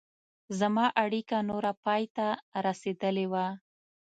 [0.59, 2.27] زما اړیکه نوره پای ته
[2.65, 3.45] رسېدلې وه.